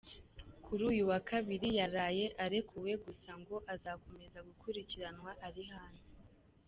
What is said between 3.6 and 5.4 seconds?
‘azakomeza gukurikiranwa